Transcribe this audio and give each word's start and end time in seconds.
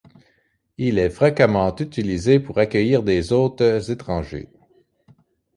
Il 0.79 0.97
est 0.97 1.11
fréquemment 1.11 1.75
utilisé 1.75 2.39
pour 2.39 2.57
accueillir 2.57 3.03
des 3.03 3.31
hôtes 3.33 3.61
étrangers. 3.61 4.49